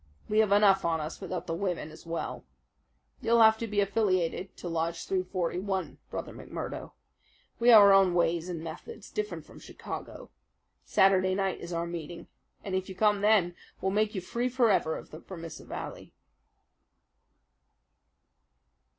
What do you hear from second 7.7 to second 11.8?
our own ways and methods, different from Chicago. Saturday night is